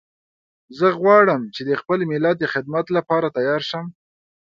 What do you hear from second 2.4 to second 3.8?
خدمت لپاره تیار